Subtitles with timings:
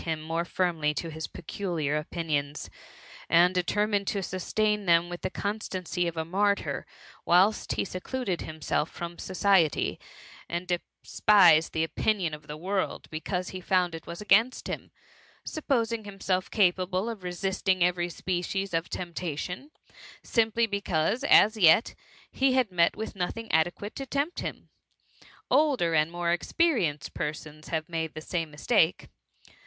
[0.03, 2.71] 21 him more firmly to his peculiar opinions,
[3.29, 6.87] and de termined him to sustain them with the constancy of a martyr,
[7.23, 9.99] whilst he secluded himself from society,
[10.49, 10.67] and
[11.03, 14.89] despised the opinion of the world, because he found it was against him;
[15.45, 19.69] supposing himself capable of resisting every species of temptation,
[20.23, 21.93] simply because, as yet,
[22.31, 24.69] he had met with nothing adequate to tempt him.
[25.51, 29.07] Older and more experienced persons have made the same mistake.